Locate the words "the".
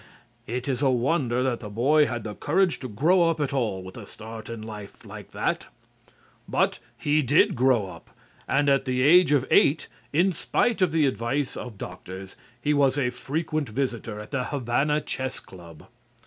1.59-1.69, 2.23-2.33, 8.85-9.03, 10.91-11.05, 14.31-14.45